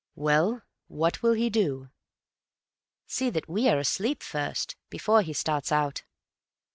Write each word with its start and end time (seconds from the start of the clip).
Well, 0.15 0.63
what 0.87 1.21
will 1.21 1.33
he 1.33 1.51
do?" 1.51 1.91
"See 3.05 3.29
that 3.29 3.47
we 3.47 3.69
are 3.69 3.77
asleep 3.77 4.23
first, 4.23 4.75
before 4.89 5.21
he 5.21 5.31
starts 5.31 5.71
out." 5.71 6.05